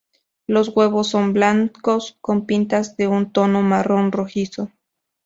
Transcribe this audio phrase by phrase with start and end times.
[0.47, 4.71] Los huevos son blancos con pintas de un tono marrón rojizo.